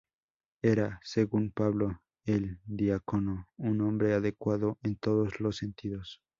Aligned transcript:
Era, 0.63 0.99
según 1.03 1.51
Pablo 1.51 2.01
el 2.25 2.57
Diácono, 2.65 3.49
"un 3.57 3.81
hombre 3.81 4.15
adecuado 4.15 4.79
en 4.81 4.95
todos 4.95 5.39
los 5.39 5.57
sentidos. 5.57 6.23